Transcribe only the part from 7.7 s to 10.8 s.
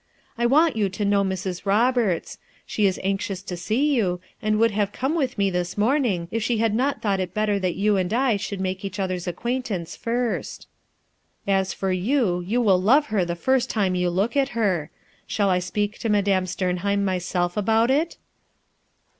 you and I should make each other's ac quaintance first.